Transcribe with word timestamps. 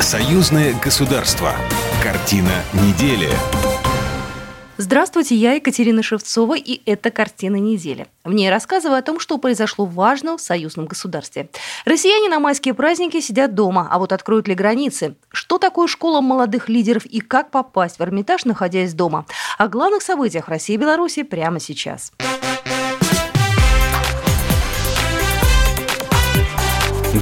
Союзное 0.00 0.74
государство. 0.82 1.52
Картина 2.02 2.64
недели. 2.72 3.28
Здравствуйте, 4.78 5.34
я 5.34 5.52
Екатерина 5.52 6.02
Шевцова, 6.02 6.56
и 6.56 6.80
это 6.86 7.10
«Картина 7.10 7.56
недели». 7.56 8.06
В 8.24 8.32
ней 8.32 8.48
рассказываю 8.48 8.98
о 8.98 9.02
том, 9.02 9.20
что 9.20 9.36
произошло 9.36 9.84
важно 9.84 10.38
в 10.38 10.40
союзном 10.40 10.86
государстве. 10.86 11.50
Россияне 11.84 12.30
на 12.30 12.40
майские 12.40 12.72
праздники 12.72 13.20
сидят 13.20 13.54
дома, 13.54 13.88
а 13.90 13.98
вот 13.98 14.14
откроют 14.14 14.48
ли 14.48 14.54
границы? 14.54 15.16
Что 15.28 15.58
такое 15.58 15.86
школа 15.86 16.22
молодых 16.22 16.70
лидеров 16.70 17.04
и 17.04 17.20
как 17.20 17.50
попасть 17.50 17.98
в 17.98 18.00
Эрмитаж, 18.02 18.46
находясь 18.46 18.94
дома? 18.94 19.26
О 19.58 19.68
главных 19.68 20.00
событиях 20.00 20.48
России 20.48 20.76
и 20.76 20.78
Беларуси 20.78 21.24
прямо 21.24 21.60
сейчас. 21.60 22.10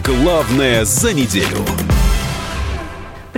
Главное 0.04 0.84
за 0.84 1.12
неделю. 1.12 1.66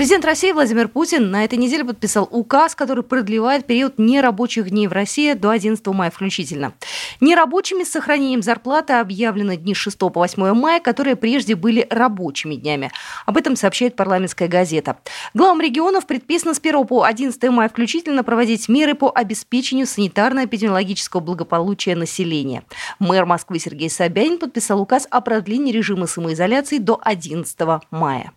Президент 0.00 0.24
России 0.24 0.50
Владимир 0.52 0.88
Путин 0.88 1.30
на 1.30 1.44
этой 1.44 1.58
неделе 1.58 1.84
подписал 1.84 2.26
указ, 2.30 2.74
который 2.74 3.04
продлевает 3.04 3.66
период 3.66 3.98
нерабочих 3.98 4.70
дней 4.70 4.86
в 4.86 4.92
России 4.92 5.34
до 5.34 5.50
11 5.50 5.86
мая 5.88 6.10
включительно. 6.10 6.72
Нерабочими 7.20 7.84
с 7.84 7.90
сохранением 7.90 8.40
зарплаты 8.40 8.94
объявлены 8.94 9.58
дни 9.58 9.74
с 9.74 9.76
6 9.76 9.98
по 9.98 10.08
8 10.08 10.54
мая, 10.54 10.80
которые 10.80 11.16
прежде 11.16 11.54
были 11.54 11.86
рабочими 11.90 12.54
днями. 12.54 12.90
Об 13.26 13.36
этом 13.36 13.56
сообщает 13.56 13.94
парламентская 13.94 14.48
газета. 14.48 14.96
Главам 15.34 15.60
регионов 15.60 16.06
предписано 16.06 16.54
с 16.54 16.60
1 16.60 16.86
по 16.86 17.02
11 17.02 17.50
мая 17.50 17.68
включительно 17.68 18.24
проводить 18.24 18.70
меры 18.70 18.94
по 18.94 19.12
обеспечению 19.14 19.84
санитарно-эпидемиологического 19.84 21.20
благополучия 21.20 21.94
населения. 21.94 22.62
Мэр 23.00 23.26
Москвы 23.26 23.58
Сергей 23.58 23.90
Собянин 23.90 24.38
подписал 24.38 24.80
указ 24.80 25.06
о 25.10 25.20
продлении 25.20 25.72
режима 25.72 26.06
самоизоляции 26.06 26.78
до 26.78 26.98
11 27.04 27.54
мая. 27.90 28.32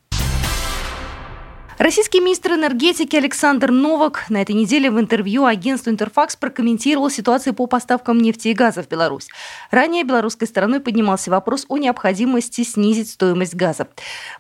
Российский 1.80 2.20
министр 2.20 2.54
энергетики 2.54 3.16
Александр 3.16 3.72
Новак 3.72 4.26
на 4.30 4.44
этой 4.44 4.54
неделе 4.54 4.92
в 4.92 5.00
интервью 5.00 5.46
агентству 5.46 5.90
«Интерфакс» 5.90 6.36
прокомментировал 6.36 7.10
ситуацию 7.10 7.56
по 7.56 7.66
поставкам 7.66 8.20
нефти 8.20 8.50
и 8.50 8.54
газа 8.54 8.84
в 8.84 8.88
Беларусь. 8.88 9.28
Ранее 9.72 10.04
белорусской 10.04 10.48
стороной 10.48 10.82
поднимался 10.82 11.32
вопрос 11.32 11.66
о 11.70 11.78
необходимости 11.78 12.64
снизить 12.64 13.10
стоимость 13.10 13.56
газа. 13.56 13.88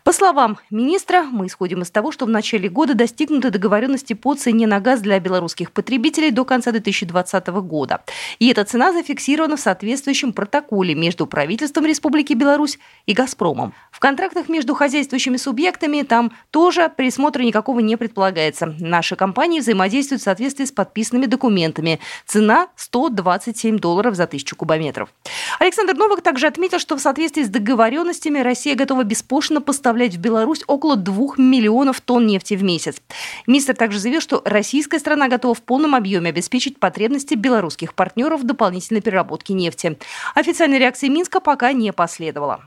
По 0.04 0.12
словам 0.12 0.60
министра, 0.70 1.24
мы 1.24 1.48
исходим 1.48 1.82
из 1.82 1.90
того, 1.90 2.12
что 2.12 2.26
в 2.28 2.30
начале 2.30 2.70
года 2.70 2.94
достигнуты 2.94 3.50
договоренности 3.50 4.14
по 4.14 4.36
цене 4.36 4.68
на 4.68 4.80
газ 4.80 5.02
для 5.02 5.20
белорусских 5.20 5.72
потребителей 5.72 6.30
до 6.30 6.46
конца 6.46 6.72
2020 6.72 7.48
года. 7.48 8.04
И 8.38 8.48
эта 8.52 8.64
цена 8.64 8.94
зафиксирована 8.94 9.58
в 9.58 9.60
соответствующем 9.60 10.34
протоколе 10.34 10.94
между 10.94 11.26
правительством 11.26 11.88
Республики 11.88 12.34
Беларусь 12.34 12.78
и 13.08 13.14
«Газпромом». 13.14 13.74
В 13.90 14.00
контрактах 14.00 14.50
между 14.50 14.76
хозяйствующими 14.76 15.38
субъектами 15.38 16.04
там 16.04 16.32
тоже 16.52 16.92
присмотрено 16.96 17.23
пересмотра 17.24 17.44
никакого 17.44 17.80
не 17.80 17.96
предполагается. 17.96 18.76
Наши 18.80 19.16
компании 19.16 19.62
взаимодействуют 19.62 20.22
в 20.22 20.26
соответствии 20.26 20.66
с 20.66 20.74
подписанными 20.74 21.26
документами. 21.26 22.00
Цена 22.26 22.68
127 22.76 23.80
долларов 23.80 24.16
за 24.16 24.28
тысячу 24.28 24.58
кубометров. 24.58 25.08
Александр 25.60 25.94
Новак 25.94 26.22
также 26.22 26.48
отметил, 26.48 26.80
что 26.80 26.98
в 26.98 27.02
соответствии 27.02 27.44
с 27.44 27.50
договоренностями 27.50 28.40
Россия 28.40 28.76
готова 28.76 29.04
беспошлино 29.04 29.62
поставлять 29.62 30.16
в 30.16 30.20
Беларусь 30.20 30.64
около 30.68 30.98
2 30.98 31.36
миллионов 31.38 32.02
тонн 32.02 32.28
нефти 32.28 32.56
в 32.56 32.64
месяц. 32.64 32.98
Министр 33.48 33.74
также 33.74 34.00
заявил, 34.00 34.20
что 34.20 34.42
российская 34.44 35.00
страна 35.00 35.30
готова 35.30 35.56
в 35.56 35.62
полном 35.62 35.96
объеме 35.96 36.30
обеспечить 36.30 36.78
потребности 36.78 37.36
белорусских 37.36 37.94
партнеров 37.94 38.42
в 38.42 38.46
дополнительной 38.46 39.02
переработке 39.02 39.54
нефти. 39.54 39.98
Официальной 40.36 40.80
реакции 40.80 41.08
Минска 41.08 41.40
пока 41.40 41.72
не 41.72 41.94
последовало. 41.94 42.64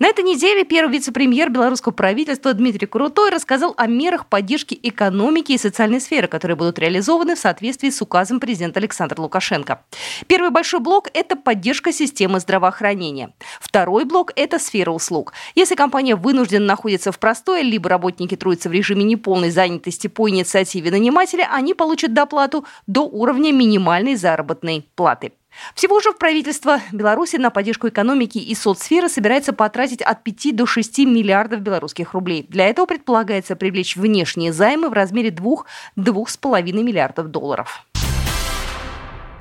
На 0.00 0.06
этой 0.06 0.24
неделе 0.24 0.64
первый 0.64 0.92
вице-премьер 0.92 1.50
белорусского 1.50 1.92
правительства 1.92 2.54
Дмитрий 2.54 2.86
Крутой 2.86 3.28
рассказал 3.28 3.74
о 3.76 3.86
мерах 3.86 4.28
поддержки 4.28 4.80
экономики 4.82 5.52
и 5.52 5.58
социальной 5.58 6.00
сферы, 6.00 6.26
которые 6.26 6.56
будут 6.56 6.78
реализованы 6.78 7.34
в 7.34 7.38
соответствии 7.38 7.90
с 7.90 8.00
указом 8.00 8.40
президента 8.40 8.80
Александра 8.80 9.20
Лукашенко. 9.20 9.84
Первый 10.26 10.48
большой 10.48 10.80
блок– 10.80 11.10
это 11.12 11.36
поддержка 11.36 11.92
системы 11.92 12.40
здравоохранения. 12.40 13.34
Второй 13.60 14.06
блок– 14.06 14.32
это 14.36 14.58
сфера 14.58 14.90
услуг. 14.90 15.34
Если 15.54 15.74
компания 15.74 16.16
вынуждена 16.16 16.64
находиться 16.64 17.12
в 17.12 17.18
простое, 17.18 17.60
либо 17.60 17.90
работники 17.90 18.36
трудятся 18.36 18.70
в 18.70 18.72
режиме 18.72 19.04
неполной 19.04 19.50
занятости 19.50 20.06
по 20.06 20.30
инициативе 20.30 20.90
нанимателя, 20.90 21.46
они 21.52 21.74
получат 21.74 22.14
доплату 22.14 22.64
до 22.86 23.02
уровня 23.02 23.52
минимальной 23.52 24.16
заработной 24.16 24.86
платы. 24.94 25.32
Всего 25.74 26.00
же 26.00 26.12
в 26.12 26.18
правительство 26.18 26.80
Беларуси 26.92 27.36
на 27.36 27.50
поддержку 27.50 27.88
экономики 27.88 28.38
и 28.38 28.54
соцсферы 28.54 29.08
собирается 29.08 29.52
потратить 29.52 30.02
от 30.02 30.22
5 30.22 30.56
до 30.56 30.66
6 30.66 30.98
миллиардов 31.00 31.60
белорусских 31.60 32.14
рублей. 32.14 32.46
Для 32.48 32.66
этого 32.68 32.86
предполагается 32.86 33.56
привлечь 33.56 33.96
внешние 33.96 34.52
займы 34.52 34.88
в 34.88 34.92
размере 34.92 35.30
2-2,5 35.30 36.62
миллиардов 36.72 37.28
долларов. 37.28 37.86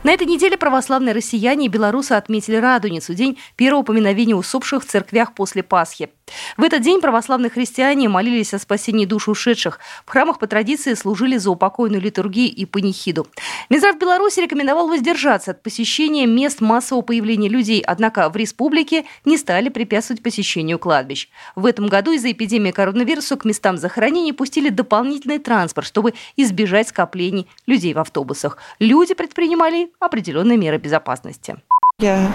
На 0.01 0.11
этой 0.13 0.25
неделе 0.25 0.57
православные 0.57 1.13
россияне 1.13 1.65
и 1.65 1.69
белорусы 1.69 2.13
отметили 2.13 2.55
Радуницу, 2.55 3.13
день 3.13 3.37
первого 3.57 3.83
поминовения 3.83 4.33
усопших 4.33 4.83
в 4.83 4.87
церквях 4.87 5.33
после 5.35 5.61
Пасхи. 5.61 6.09
В 6.55 6.63
этот 6.63 6.81
день 6.81 7.01
православные 7.01 7.49
христиане 7.49 8.07
молились 8.07 8.53
о 8.53 8.59
спасении 8.59 9.05
душ 9.05 9.27
ушедших. 9.27 9.79
В 10.05 10.09
храмах 10.09 10.39
по 10.39 10.47
традиции 10.47 10.93
служили 10.93 11.35
за 11.35 11.51
упокойную 11.51 12.01
литургию 12.01 12.49
и 12.49 12.65
панихиду. 12.65 13.27
Минздрав 13.69 13.97
Беларуси 13.99 14.39
рекомендовал 14.39 14.87
воздержаться 14.87 15.51
от 15.51 15.63
посещения 15.63 16.25
мест 16.25 16.61
массового 16.61 17.01
появления 17.01 17.49
людей, 17.49 17.81
однако 17.81 18.29
в 18.29 18.37
республике 18.37 19.03
не 19.25 19.37
стали 19.37 19.67
препятствовать 19.67 20.23
посещению 20.23 20.79
кладбищ. 20.79 21.27
В 21.55 21.65
этом 21.65 21.87
году 21.87 22.11
из-за 22.13 22.31
эпидемии 22.31 22.71
коронавируса 22.71 23.35
к 23.35 23.43
местам 23.43 23.77
захоронений 23.77 24.31
пустили 24.31 24.69
дополнительный 24.69 25.39
транспорт, 25.39 25.87
чтобы 25.87 26.13
избежать 26.37 26.87
скоплений 26.87 27.47
людей 27.65 27.93
в 27.93 27.99
автобусах. 27.99 28.57
Люди 28.79 29.13
предпринимали 29.13 29.88
определенные 29.99 30.57
меры 30.57 30.77
безопасности. 30.77 31.57
Я 31.99 32.31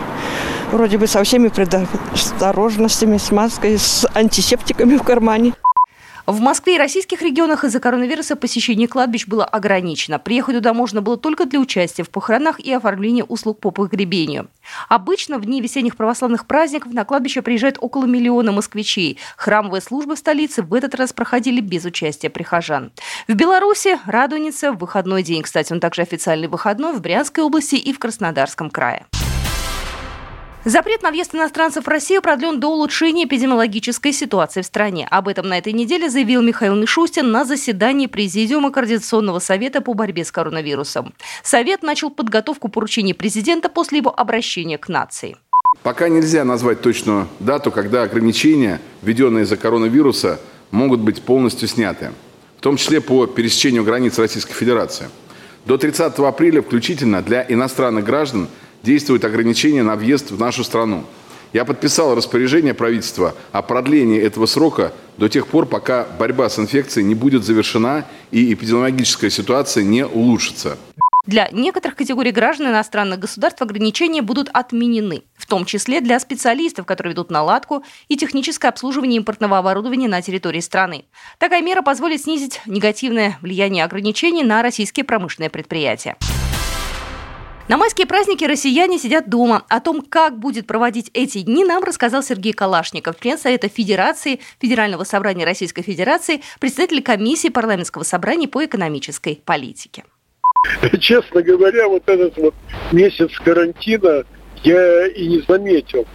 вроде 0.71 0.99
бы 0.99 1.07
со 1.07 1.23
всеми 1.25 1.49
предосторожностями, 1.49 3.17
с 3.17 3.31
маской, 3.31 3.79
с 3.79 4.07
антисептиками 4.15 4.97
в 4.97 5.03
кармане. 5.03 5.55
В 6.27 6.41
Москве 6.41 6.77
и 6.77 6.79
российских 6.79 7.21
регионах 7.21 7.65
из-за 7.65 7.81
коронавируса 7.81 8.35
посещение 8.35 8.89
кладбищ 8.89 9.27
было 9.27 9.45
ограничено. 9.45 10.19
Приехать 10.19 10.55
туда 10.55 10.73
можно 10.73 11.03
было 11.03 11.19
только 11.19 11.45
для 11.45 11.61
участия 11.61 12.03
в 12.03 12.09
похоронах 12.09 12.59
и 12.61 12.73
оформления 12.73 13.25
услуг 13.25 13.61
по 13.61 13.71
погребению. 13.71 14.49
Обычно 14.89 15.39
в 15.39 15.45
дни 15.45 15.61
весенних 15.61 15.97
православных 15.97 16.47
праздников 16.47 16.95
на 16.95 17.05
кладбище 17.05 17.43
приезжает 17.43 17.77
около 17.79 18.07
миллиона 18.07 18.53
москвичей. 18.53 19.19
Храмовые 19.37 19.83
службы 19.83 20.17
в 20.17 20.19
столице 20.19 20.63
в 20.63 20.73
этот 20.73 20.95
раз 20.95 21.13
проходили 21.13 21.61
без 21.61 21.85
участия 21.85 22.31
прихожан. 22.31 22.91
В 23.29 23.35
Беларуси 23.35 23.99
Радуница 24.07 24.73
выходной 24.73 25.23
день. 25.23 25.43
Кстати, 25.43 25.75
он 25.75 25.81
также 25.81 26.01
официальный 26.01 26.49
выходной 26.49 26.95
в 26.95 27.03
Брянской 27.03 27.45
области 27.45 27.75
и 27.75 27.93
в 27.93 27.99
Краснодарском 27.99 28.71
крае. 28.71 29.05
Запрет 30.65 31.03
на 31.03 31.11
въезд 31.11 31.35
иностранцев 31.35 31.85
в 31.85 31.89
Россию 31.89 32.23
продлен 32.23 32.59
до 32.59 32.69
улучшения 32.69 33.25
эпидемиологической 33.25 34.15
ситуации 34.15 34.63
в 34.63 34.67
стране. 34.67 35.07
Об 35.11 35.29
этом 35.29 35.47
на 35.47 35.59
этой 35.59 35.75
неделе 35.75 36.09
заявил 36.09 36.41
Михаил 36.41 36.75
Мишустин 36.75 37.31
на 37.31 37.45
заседании 37.45 38.07
Президиума 38.07 38.71
Координационного 38.71 39.41
совета 39.41 39.83
по 39.83 39.93
борьбе 39.93 40.25
с 40.25 40.33
коронавирусом. 40.33 41.13
Совет 41.43 41.83
начал 41.83 42.09
подготовку 42.09 42.69
поручений 42.69 43.13
президента 43.13 43.69
после 43.69 43.99
его 43.99 44.19
обращения 44.19 44.79
к 44.79 44.89
нации. 44.89 45.37
Пока 45.83 46.09
нельзя 46.09 46.45
назвать 46.45 46.81
точную 46.81 47.29
дату, 47.41 47.71
когда 47.71 48.03
ограничения, 48.03 48.81
введенные 49.03 49.45
из-за 49.45 49.59
коронавируса, 49.59 50.41
могут 50.71 51.01
быть 51.01 51.21
полностью 51.21 51.69
сняты, 51.69 52.13
в 52.57 52.63
том 52.63 52.79
числе 52.79 53.03
по 53.03 53.27
пересечению 53.27 53.85
границ 53.85 54.19
Российской 54.19 54.55
Федерации. 54.55 55.11
До 55.67 55.77
30 55.77 56.19
апреля 56.21 56.63
включительно 56.63 57.21
для 57.21 57.45
иностранных 57.47 58.05
граждан– 58.05 58.49
действуют 58.85 59.25
ограничения 59.25 59.83
на 59.83 59.97
въезд 59.97 60.31
в 60.31 60.39
нашу 60.39 60.63
страну. 60.63 61.05
Я 61.53 61.65
подписал 61.65 62.15
распоряжение 62.15 62.75
правительства 62.75 63.35
о 63.53 63.63
продлении 63.63 64.21
этого 64.21 64.47
срока 64.47 64.93
до 65.19 65.29
тех 65.29 65.47
пор, 65.47 65.67
пока 65.67 66.07
борьба 66.19 66.49
с 66.49 66.59
инфекцией 66.59 67.07
не 67.07 67.15
будет 67.15 67.45
завершена 67.45 68.05
и 68.31 68.53
эпидемиологическая 68.53 69.31
ситуация 69.31 69.85
не 69.85 70.05
улучшится. 70.05 70.77
Для 71.27 71.49
некоторых 71.53 71.97
категорий 71.97 72.33
граждан 72.33 72.69
иностранных 72.69 73.21
государств 73.21 73.63
ограничения 73.63 74.21
будут 74.21 74.51
отменены, 74.53 75.23
в 75.37 75.47
том 75.47 75.65
числе 75.65 76.03
для 76.03 76.21
специалистов, 76.21 76.85
которые 76.85 77.13
ведут 77.13 77.31
наладку 77.31 77.83
и 78.09 78.17
техническое 78.17 78.69
обслуживание 78.69 79.17
импортного 79.17 79.57
оборудования 79.57 80.09
на 80.09 80.21
территории 80.21 80.61
страны. 80.61 81.07
Такая 81.39 81.63
мера 81.63 81.81
позволит 81.81 82.23
снизить 82.23 82.61
негативное 82.67 83.39
влияние 83.41 83.85
ограничений 83.85 84.43
на 84.43 84.63
российские 84.63 85.05
промышленные 85.05 85.49
предприятия. 85.49 86.17
На 87.67 87.79
майские 87.79 88.07
праздники 88.07 88.45
россияне 88.45 88.99
сидят 88.99 89.31
дома. 89.31 89.65
О 89.71 89.81
том, 89.81 90.03
как 90.03 90.39
будет 90.39 90.67
проводить 90.67 91.11
эти 91.15 91.41
дни, 91.41 91.65
нам 91.65 91.83
рассказал 91.83 92.23
Сергей 92.23 92.53
Калашников, 92.53 93.19
член 93.19 93.39
Совета 93.39 93.71
Федерации, 93.71 94.41
Федерального 94.61 95.05
собрания 95.05 95.47
Российской 95.47 95.81
Федерации, 95.81 96.43
председатель 96.61 97.03
комиссии 97.03 97.49
парламентского 97.49 98.03
собрания 98.03 98.49
по 98.49 98.63
экономической 98.67 99.41
политике. 99.43 100.05
Честно 101.01 101.41
говоря, 101.41 101.89
вот 101.89 102.03
этот 102.07 102.37
вот 102.37 102.55
месяц 102.93 103.31
карантина 103.39 104.25
я 104.63 105.07
и 105.07 105.27
не 105.27 105.41
заметил. 105.49 106.07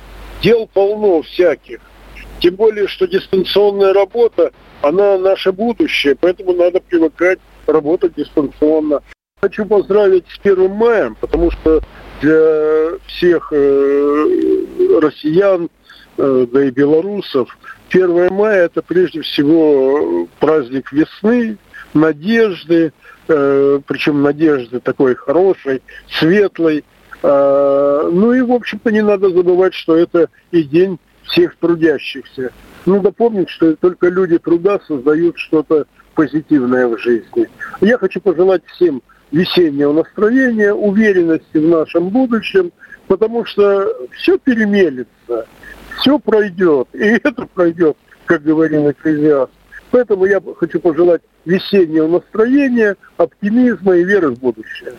Дел 0.44 0.68
полно 0.72 1.24
всяких. 1.24 1.80
Тем 2.42 2.56
более, 2.57 2.88
что 2.88 3.07
дистанционная 3.07 3.94
работа, 3.94 4.52
она 4.84 5.18
наше 5.18 5.52
будущее, 5.52 6.16
поэтому 6.16 6.54
надо 6.54 6.80
привыкать 6.80 7.40
работать 7.66 8.13
дистанционно. 8.16 9.02
Хочу 9.41 9.65
поздравить 9.65 10.25
с 10.27 10.39
1 10.39 10.69
маем, 10.69 11.15
потому 11.15 11.50
что 11.51 11.81
для 12.21 12.97
всех 13.07 13.53
э, 13.53 14.25
россиян, 15.00 15.69
э, 16.18 16.45
да 16.51 16.65
и 16.65 16.71
белорусов, 16.71 17.57
1 17.89 18.33
мая 18.33 18.65
это 18.65 18.81
прежде 18.81 19.21
всего 19.21 20.27
праздник 20.39 20.91
весны, 20.91 21.57
надежды, 21.94 22.91
э, 23.30 23.80
причем 23.88 24.21
надежды 24.24 24.81
такой 24.81 25.15
хорошей, 25.15 25.83
светлой. 26.09 26.83
Э, 27.24 28.09
ну 28.12 28.33
и, 28.33 28.42
в 28.42 28.51
общем-то, 28.51 28.92
не 28.92 29.01
надо 29.01 29.30
забывать, 29.30 29.74
что 29.74 29.95
это 29.95 30.27
и 30.51 30.63
день 30.63 31.00
всех 31.24 31.56
трудящихся. 31.56 32.51
Надо 32.85 33.12
помнить, 33.12 33.50
что 33.50 33.74
только 33.77 34.09
люди 34.09 34.38
труда 34.38 34.81
создают 34.85 35.38
что-то 35.38 35.85
позитивное 36.13 36.88
в 36.88 36.97
жизни. 36.97 37.47
Я 37.80 37.97
хочу 37.97 38.19
пожелать 38.19 38.63
всем 38.65 39.01
весеннего 39.31 39.94
настроения, 39.94 40.74
уверенности 40.74 41.58
в 41.58 41.68
нашем 41.68 42.10
будущем, 42.10 42.72
потому 43.08 43.46
что 43.46 44.08
все 44.12 44.38
перемелится, 44.38 45.48
все 46.00 46.20
пройдет, 46.20 46.88
и 46.94 47.20
это 47.24 47.46
пройдет, 47.54 47.98
как 48.26 48.44
говорил 48.44 48.90
Экклезиаст. 48.90 49.52
Поэтому 49.92 50.26
я 50.26 50.42
хочу 50.58 50.80
пожелать 50.80 51.22
весеннего 51.46 52.08
настроения, 52.08 52.96
оптимизма 53.18 53.96
и 53.96 54.04
веры 54.04 54.30
в 54.30 54.40
будущее. 54.40 54.94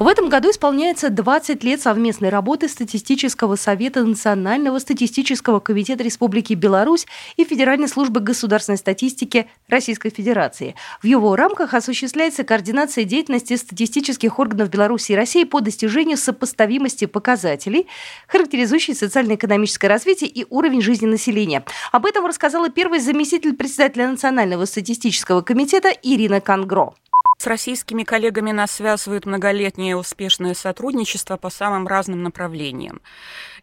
В 0.00 0.08
этом 0.08 0.30
году 0.30 0.50
исполняется 0.50 1.10
20 1.10 1.62
лет 1.62 1.82
совместной 1.82 2.30
работы 2.30 2.70
Статистического 2.70 3.56
совета 3.56 4.02
Национального 4.02 4.78
статистического 4.78 5.60
комитета 5.60 6.02
Республики 6.02 6.54
Беларусь 6.54 7.06
и 7.36 7.44
Федеральной 7.44 7.86
службы 7.86 8.20
государственной 8.20 8.78
статистики 8.78 9.50
Российской 9.68 10.08
Федерации. 10.08 10.74
В 11.02 11.06
его 11.06 11.36
рамках 11.36 11.74
осуществляется 11.74 12.44
координация 12.44 13.04
деятельности 13.04 13.56
статистических 13.56 14.38
органов 14.38 14.70
Беларуси 14.70 15.12
и 15.12 15.16
России 15.16 15.44
по 15.44 15.60
достижению 15.60 16.16
сопоставимости 16.16 17.04
показателей, 17.04 17.86
характеризующих 18.26 18.96
социально-экономическое 18.96 19.88
развитие 19.88 20.30
и 20.30 20.46
уровень 20.48 20.80
жизни 20.80 21.08
населения. 21.08 21.62
Об 21.92 22.06
этом 22.06 22.24
рассказала 22.24 22.70
первый 22.70 23.00
заместитель 23.00 23.52
председателя 23.52 24.08
Национального 24.08 24.64
статистического 24.64 25.42
комитета 25.42 25.90
Ирина 26.02 26.40
Конгро. 26.40 26.94
С 27.40 27.46
российскими 27.46 28.02
коллегами 28.04 28.52
нас 28.52 28.70
связывает 28.70 29.24
многолетнее 29.24 29.96
успешное 29.96 30.52
сотрудничество 30.52 31.38
по 31.38 31.48
самым 31.48 31.88
разным 31.88 32.22
направлениям. 32.22 33.00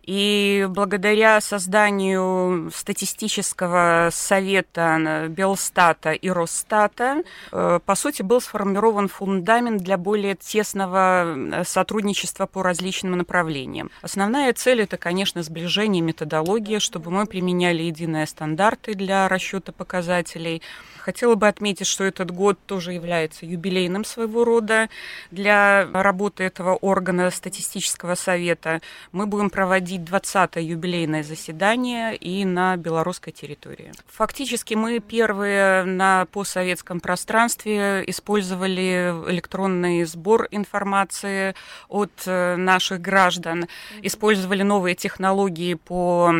И 0.07 0.65
благодаря 0.69 1.41
созданию 1.41 2.71
статистического 2.73 4.07
совета 4.13 5.25
Белстата 5.27 6.13
и 6.13 6.29
Росстата, 6.29 7.23
э, 7.51 7.79
по 7.85 7.95
сути, 7.95 8.21
был 8.21 8.39
сформирован 8.39 9.09
фундамент 9.09 9.83
для 9.83 9.97
более 9.97 10.35
тесного 10.35 11.25
э, 11.25 11.63
сотрудничества 11.65 12.45
по 12.45 12.63
различным 12.63 13.17
направлениям. 13.17 13.91
Основная 14.01 14.53
цель– 14.53 14.81
это, 14.83 14.95
конечно, 14.95 15.43
сближение 15.43 16.01
методологии, 16.01 16.79
чтобы 16.79 17.11
мы 17.11 17.25
применяли 17.25 17.83
единые 17.83 18.27
стандарты 18.27 18.93
для 18.93 19.27
расчета 19.27 19.73
показателей. 19.73 20.61
Хотела 20.99 21.35
бы 21.35 21.47
отметить, 21.47 21.87
что 21.87 22.03
этот 22.03 22.31
год 22.31 22.57
тоже 22.65 22.93
является 22.93 23.45
юбилейным 23.45 24.03
своего 24.03 24.43
рода 24.43 24.89
для 25.31 25.87
работы 25.93 26.43
этого 26.43 26.75
органа 26.75 27.31
статистического 27.31 28.15
совета. 28.15 28.81
Мы 29.13 29.25
будем 29.25 29.49
проводить 29.49 29.96
проводить 29.97 30.09
20-е 30.09 30.67
юбилейное 30.67 31.23
заседание 31.23 32.15
и 32.15 32.45
на 32.45 32.77
белорусской 32.77 33.33
территории. 33.33 33.91
Фактически 34.07 34.75
мы 34.75 34.99
первые 34.99 35.83
на 35.83 36.25
постсоветском 36.25 36.99
пространстве 36.99 38.03
использовали 38.07 39.13
электронный 39.29 40.03
сбор 40.05 40.47
информации 40.51 41.55
от 41.89 42.11
э, 42.25 42.55
наших 42.55 43.01
граждан, 43.01 43.67
использовали 44.01 44.63
новые 44.63 44.95
технологии 44.95 45.73
по 45.75 46.31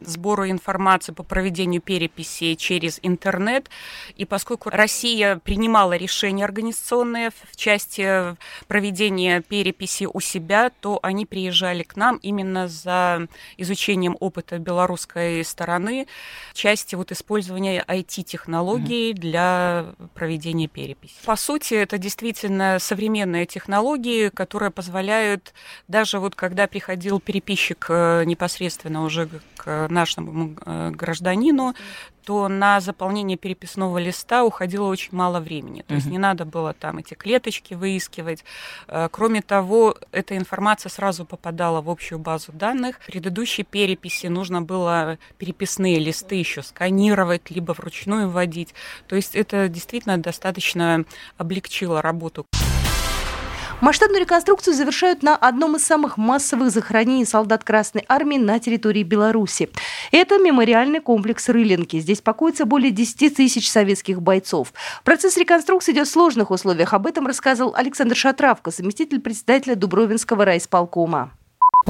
сбору 0.00 0.48
информации, 0.48 1.12
по 1.12 1.22
проведению 1.22 1.80
переписи 1.80 2.54
через 2.54 2.98
интернет. 3.02 3.68
И 4.16 4.24
поскольку 4.24 4.70
Россия 4.70 5.36
принимала 5.36 5.96
решения 5.96 6.44
организационные 6.44 7.30
в 7.30 7.56
части 7.56 8.36
проведения 8.66 9.40
переписи 9.40 10.06
у 10.12 10.20
себя, 10.20 10.70
то 10.80 10.98
они 11.02 11.26
приезжали 11.26 11.82
к 11.82 11.96
нам 11.96 12.16
именно 12.22 12.68
за 12.68 12.95
изучением 13.56 14.16
опыта 14.20 14.58
белорусской 14.58 15.44
стороны, 15.44 16.06
части 16.52 16.94
вот 16.94 17.12
использования 17.12 17.84
IT-технологий 17.86 19.12
mm-hmm. 19.12 19.18
для 19.18 19.86
проведения 20.14 20.68
переписи. 20.68 21.14
По 21.24 21.36
сути, 21.36 21.74
это 21.74 21.98
действительно 21.98 22.78
современные 22.78 23.46
технологии, 23.46 24.28
которые 24.28 24.70
позволяют 24.70 25.54
даже 25.88 26.18
вот 26.18 26.34
когда 26.34 26.66
приходил 26.66 27.20
переписчик 27.20 27.86
э, 27.88 28.24
непосредственно 28.24 29.04
уже 29.04 29.28
к 29.56 29.88
нашему 29.88 30.56
э, 30.64 30.90
гражданину, 30.90 31.74
то 32.26 32.48
на 32.48 32.80
заполнение 32.80 33.38
переписного 33.38 33.98
листа 33.98 34.42
уходило 34.42 34.88
очень 34.88 35.10
мало 35.12 35.38
времени. 35.38 35.82
То 35.82 35.94
uh-huh. 35.94 35.96
есть 35.98 36.08
не 36.08 36.18
надо 36.18 36.44
было 36.44 36.74
там 36.74 36.98
эти 36.98 37.14
клеточки 37.14 37.74
выискивать. 37.74 38.44
Э, 38.88 39.08
кроме 39.12 39.42
того, 39.42 39.96
эта 40.10 40.36
информация 40.36 40.90
сразу 40.90 41.24
попадала 41.24 41.80
в 41.80 41.88
общую 41.88 42.18
базу 42.18 42.50
данных. 42.50 42.98
В 42.98 43.06
предыдущей 43.06 43.62
переписи 43.62 44.26
нужно 44.26 44.60
было 44.60 45.18
переписные 45.38 46.00
листы 46.00 46.34
еще 46.34 46.64
сканировать, 46.64 47.48
либо 47.52 47.70
вручную 47.74 48.28
вводить. 48.28 48.74
То 49.06 49.14
есть 49.14 49.36
это 49.36 49.68
действительно 49.68 50.18
достаточно 50.18 51.04
облегчило 51.38 52.02
работу. 52.02 52.44
Масштабную 53.82 54.22
реконструкцию 54.22 54.72
завершают 54.72 55.22
на 55.22 55.36
одном 55.36 55.76
из 55.76 55.84
самых 55.84 56.16
массовых 56.16 56.70
захоронений 56.70 57.26
солдат 57.26 57.62
Красной 57.62 58.06
Армии 58.08 58.38
на 58.38 58.58
территории 58.58 59.02
Беларуси. 59.02 59.68
Это 60.12 60.38
мемориальный 60.38 61.00
комплекс 61.00 61.50
Рылинки. 61.50 62.00
Здесь 62.00 62.22
покоится 62.22 62.64
более 62.64 62.90
10 62.90 63.36
тысяч 63.36 63.70
советских 63.70 64.22
бойцов. 64.22 64.72
Процесс 65.04 65.36
реконструкции 65.36 65.92
идет 65.92 66.08
в 66.08 66.10
сложных 66.10 66.50
условиях. 66.50 66.94
Об 66.94 67.06
этом 67.06 67.26
рассказал 67.26 67.74
Александр 67.74 68.16
Шатравко, 68.16 68.70
заместитель 68.70 69.20
председателя 69.20 69.74
Дубровинского 69.74 70.46
райисполкома. 70.46 71.32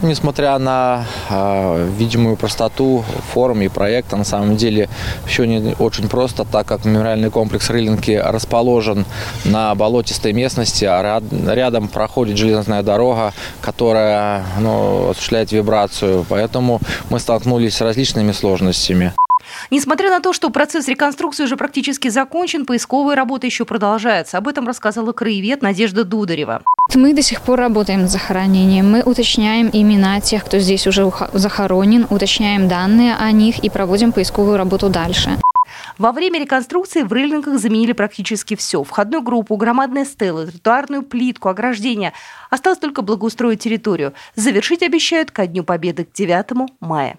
Несмотря 0.03 0.59
на 0.59 1.07
э, 1.31 1.91
видимую 1.97 2.37
простоту 2.37 3.03
формы 3.33 3.65
и 3.65 3.69
проекта, 3.69 4.17
на 4.17 4.25
самом 4.25 4.57
деле 4.57 4.91
все 5.25 5.45
не 5.45 5.75
очень 5.79 6.09
просто, 6.09 6.45
так 6.45 6.67
как 6.67 6.85
мемориальный 6.85 7.31
комплекс 7.31 7.71
Рылинки 7.71 8.11
расположен 8.11 9.07
на 9.47 9.75
болотистой 9.75 10.35
местности, 10.35 10.85
а 10.85 11.03
ряд, 11.03 11.25
рядом 11.33 11.89
проходит 11.89 12.37
железная 12.37 12.83
дорога, 12.83 13.33
которая 13.63 14.45
ну, 14.61 15.11
осуществляет 15.11 15.51
вибрацию. 15.53 16.27
Поэтому 16.29 16.81
мы 17.09 17.19
столкнулись 17.19 17.77
с 17.77 17.81
различными 17.81 18.33
сложностями. 18.33 19.15
Несмотря 19.71 20.11
на 20.11 20.21
то, 20.21 20.33
что 20.33 20.51
процесс 20.51 20.89
реконструкции 20.89 21.45
уже 21.45 21.57
практически 21.57 22.09
закончен, 22.09 22.67
поисковая 22.67 23.17
работа 23.17 23.47
еще 23.47 23.65
продолжается. 23.65 24.39
Об 24.39 24.49
этом 24.49 24.67
рассказала 24.67 25.13
краевед 25.13 25.63
Надежда 25.63 26.05
Дударева. 26.05 26.63
Мы 26.95 27.15
до 27.15 27.23
сих 27.23 27.43
пор 27.43 27.59
работаем 27.59 28.03
над 28.03 28.11
захоронением. 28.11 28.91
Мы 28.91 29.03
уточняем 29.03 29.71
имена 29.73 30.21
тех, 30.21 30.45
кто 30.45 30.59
здесь 30.59 30.87
уже 30.87 31.11
захоронен, 31.33 32.07
уточняем 32.11 32.69
данные 32.69 33.17
о 33.17 33.31
них 33.33 33.59
и 33.59 33.71
проводим 33.71 34.13
поисковую 34.13 34.57
работу 34.57 34.89
дальше. 34.89 35.39
Во 35.99 36.13
время 36.13 36.41
реконструкции 36.41 37.03
в 37.03 37.13
рыльниках 37.13 37.59
заменили 37.59 37.93
практически 37.93 38.55
все. 38.57 38.85
Входную 38.85 39.23
группу, 39.23 39.57
громадные 39.57 40.05
стелы, 40.05 40.47
тротуарную 40.47 41.03
плитку, 41.03 41.49
ограждение. 41.49 42.13
Осталось 42.51 42.79
только 42.79 43.03
благоустроить 43.03 43.61
территорию. 43.61 44.15
Завершить 44.35 44.83
обещают 44.83 45.31
ко 45.31 45.47
Дню 45.47 45.65
Победы 45.65 46.05
к 46.05 46.13
9 46.13 46.69
мая. 46.81 47.19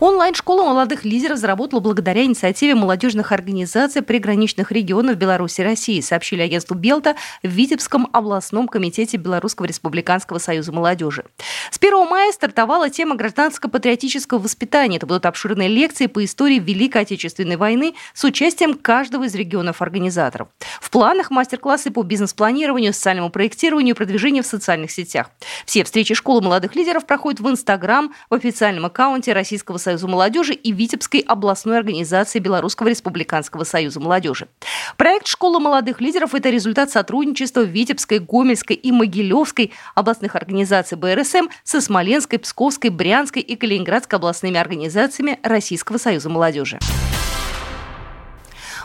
Онлайн-школа 0.00 0.64
молодых 0.64 1.04
лидеров 1.04 1.38
заработала 1.38 1.80
благодаря 1.80 2.24
инициативе 2.24 2.74
молодежных 2.74 3.32
организаций 3.32 4.02
приграничных 4.02 4.72
регионов 4.72 5.16
Беларуси 5.16 5.60
и 5.60 5.64
России, 5.64 6.00
сообщили 6.00 6.42
агентству 6.42 6.74
Белта 6.74 7.16
в 7.42 7.48
Витебском 7.48 8.08
областном 8.12 8.68
комитете 8.68 9.16
Белорусского 9.16 9.66
республиканского 9.66 10.38
союза 10.38 10.72
молодежи. 10.72 11.24
С 11.70 11.78
1 11.78 12.08
мая 12.08 12.32
стартовала 12.32 12.90
тема 12.90 13.16
гражданско-патриотического 13.16 14.38
воспитания. 14.38 14.96
Это 14.96 15.06
будут 15.06 15.26
обширные 15.26 15.68
лекции 15.68 16.06
по 16.06 16.24
истории 16.24 16.58
Великой 16.58 17.02
Отечественной 17.02 17.56
войны 17.56 17.94
с 18.14 18.24
участием 18.24 18.74
каждого 18.74 19.24
из 19.24 19.34
регионов 19.34 19.82
организаторов. 19.82 20.48
В 20.80 20.90
планах 20.90 21.30
мастер-классы 21.30 21.90
по 21.90 22.02
бизнес-планированию, 22.02 22.92
социальному 22.92 23.30
проектированию 23.30 23.94
и 23.94 23.96
продвижению 23.96 24.42
в 24.42 24.46
социальных 24.46 24.90
сетях. 24.90 25.30
Все 25.66 25.84
встречи 25.84 26.14
школы 26.14 26.40
молодых 26.40 26.74
лидеров 26.74 27.06
проходят 27.06 27.40
в 27.40 27.48
Инстаграм 27.48 28.12
в 28.30 28.34
официальном 28.34 28.86
аккаунте 28.86 29.32
Российского 29.32 29.78
союза 29.78 29.91
союза 29.92 30.08
молодежи 30.08 30.54
и 30.54 30.72
Витебской 30.72 31.20
областной 31.20 31.76
организации 31.76 32.38
Белорусского 32.38 32.88
республиканского 32.88 33.64
союза 33.64 34.00
молодежи. 34.00 34.48
Проект 34.96 35.26
«Школа 35.26 35.58
молодых 35.58 36.00
лидеров»– 36.00 36.34
это 36.34 36.48
результат 36.48 36.90
сотрудничества 36.90 37.60
Витебской, 37.60 38.18
Гомельской 38.18 38.76
и 38.76 38.90
Могилевской 38.90 39.72
областных 39.94 40.34
организаций 40.34 40.96
БРСМ 40.96 41.48
со 41.62 41.80
Смоленской, 41.80 42.38
Псковской, 42.38 42.90
Брянской 42.90 43.42
и 43.42 43.54
Калининградской 43.54 44.18
областными 44.18 44.58
организациями 44.58 45.38
Российского 45.42 45.98
союза 45.98 46.30
молодежи. 46.30 46.78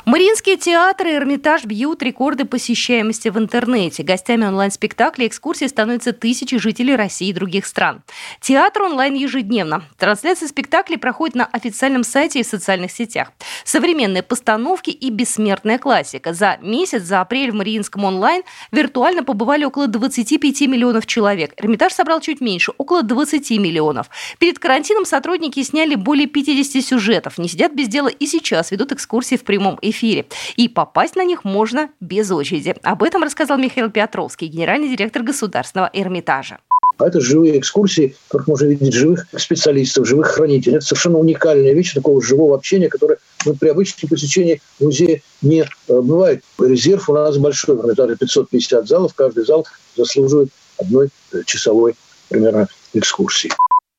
Мариинские 0.07 0.55
театры 0.55 1.11
и 1.11 1.15
Эрмитаж 1.15 1.65
бьют 1.65 2.01
рекорды 2.01 2.45
посещаемости 2.45 3.27
в 3.27 3.37
интернете. 3.37 4.03
Гостями 4.03 4.45
онлайн-спектаклей 4.45 5.25
и 5.25 5.27
экскурсий 5.27 5.67
становятся 5.67 6.13
тысячи 6.13 6.57
жителей 6.57 6.95
России 6.95 7.27
и 7.27 7.33
других 7.33 7.65
стран. 7.65 8.03
Театр 8.39 8.83
онлайн 8.83 9.15
ежедневно. 9.15 9.83
Трансляция 9.97 10.47
спектаклей 10.47 10.97
проходит 10.97 11.35
на 11.35 11.45
официальном 11.45 12.05
сайте 12.05 12.39
и 12.39 12.43
в 12.43 12.47
социальных 12.47 12.93
сетях. 12.93 13.33
Современные 13.65 14.23
постановки 14.23 14.91
и 14.91 15.09
бессмертная 15.09 15.77
классика. 15.77 16.31
За 16.33 16.57
месяц, 16.61 17.01
за 17.01 17.19
апрель 17.19 17.51
в 17.51 17.55
Мариинском 17.55 18.05
онлайн 18.05 18.43
виртуально 18.71 19.25
побывали 19.25 19.65
около 19.65 19.87
25 19.87 20.61
миллионов 20.69 21.05
человек. 21.05 21.51
Эрмитаж 21.57 21.91
собрал 21.91 22.21
чуть 22.21 22.39
меньше, 22.39 22.71
около 22.77 23.03
20 23.03 23.51
миллионов. 23.59 24.09
Перед 24.39 24.57
карантином 24.57 25.03
сотрудники 25.03 25.61
сняли 25.63 25.95
более 25.95 26.27
50 26.27 26.81
сюжетов. 26.81 27.37
Не 27.37 27.49
сидят 27.49 27.73
без 27.73 27.89
дела 27.89 28.07
и 28.07 28.25
сейчас 28.25 28.71
ведут 28.71 28.93
экскурсии 28.93 29.35
в 29.35 29.43
прямом 29.43 29.77
эфире 29.81 29.96
эфире. 29.97 30.25
И 30.55 30.69
попасть 30.69 31.15
на 31.15 31.23
них 31.23 31.43
можно 31.43 31.89
без 31.99 32.31
очереди. 32.31 32.75
Об 32.83 33.03
этом 33.03 33.23
рассказал 33.23 33.57
Михаил 33.57 33.89
Петровский, 33.89 34.47
генеральный 34.47 34.89
директор 34.89 35.23
Государственного 35.23 35.89
Эрмитажа. 35.93 36.59
А 36.97 37.07
это 37.07 37.21
живые 37.21 37.59
экскурсии, 37.59 38.15
как 38.27 38.47
можно 38.47 38.65
видеть 38.65 38.93
живых 38.93 39.27
специалистов, 39.37 40.07
живых 40.07 40.27
хранителей. 40.27 40.77
Это 40.77 40.85
совершенно 40.85 41.19
уникальная 41.19 41.73
вещь 41.73 41.93
такого 41.93 42.21
живого 42.21 42.55
общения, 42.55 42.89
которое 42.89 43.19
ну, 43.45 43.55
при 43.55 43.69
обычном 43.69 44.09
посещении 44.09 44.61
музея 44.79 45.21
не 45.43 45.61
э, 45.61 45.65
бывает. 45.87 46.43
Резерв 46.59 47.07
у 47.09 47.13
нас 47.13 47.37
большой, 47.37 47.75
в 47.75 47.81
Эрмитаже 47.81 48.15
550 48.15 48.87
залов, 48.87 49.13
каждый 49.13 49.45
зал 49.45 49.67
заслуживает 49.95 50.49
одной 50.79 51.09
э, 51.33 51.43
часовой 51.45 51.95
примерно 52.29 52.67
экскурсии. 52.93 53.51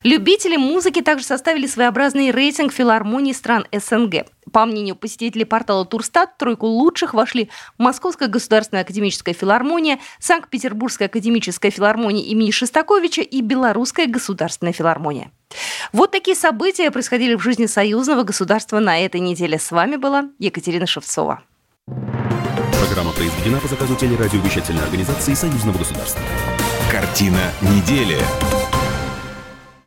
Любители 0.05 0.57
музыки 0.57 1.03
также 1.03 1.25
составили 1.25 1.67
своеобразный 1.67 2.31
рейтинг 2.31 2.73
филармонии 2.73 3.33
стран 3.33 3.67
СНГ. 3.73 4.27
По 4.53 4.65
мнению 4.65 4.95
посетителей 4.95 5.45
портала 5.45 5.85
Турстат, 5.85 6.35
в 6.35 6.39
тройку 6.39 6.67
лучших 6.67 7.15
вошли 7.15 7.51
Московская 7.79 8.29
государственная 8.29 8.85
академическая 8.85 9.35
филармония, 9.35 9.99
Санкт-Петербургская 10.21 11.09
академическая 11.09 11.73
филармония 11.73 12.25
имени 12.25 12.53
Шестаковича 12.53 13.23
и 13.23 13.41
Белорусская 13.41 14.07
государственная 14.07 14.73
филармония. 14.73 15.33
Вот 15.93 16.13
такие 16.13 16.37
события 16.37 16.93
происходили 16.93 17.35
в 17.35 17.43
жизни 17.43 17.67
союзного 17.67 18.23
государства 18.23 18.79
на 18.79 19.01
этой 19.05 19.21
неделе. 19.21 19.59
С 19.59 19.73
вами 19.73 19.97
была 19.97 20.31
Екатерина 20.39 20.87
Шевцова. 20.87 21.43
Программа 22.87 23.13
произведена 23.13 23.59
по 23.59 23.67
заказу 23.67 23.97
телерадиовещательной 23.97 24.85
организации 24.85 25.35
Союзного 25.35 25.79
государства. 25.79 26.23
Картина 26.89 27.51
недели. 27.63 28.19